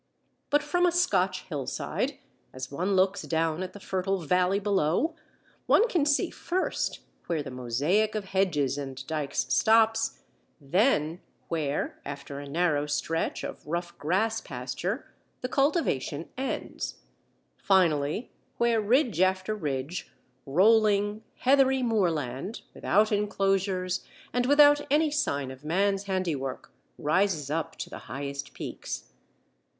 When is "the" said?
3.73-3.79, 7.43-7.51, 15.41-15.47, 27.87-27.99